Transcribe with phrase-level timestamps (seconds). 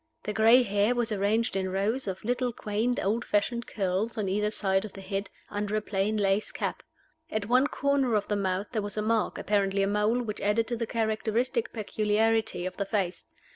[0.23, 4.49] The gray hair was arranged in rows of little quaint old fashioned curls on either
[4.49, 6.81] side of the head, under a plain lace cap.
[7.29, 10.65] At one corner of the mouth there was a mark, apparently a mole, which added
[10.69, 13.27] to the characteristic peculiarity of the face.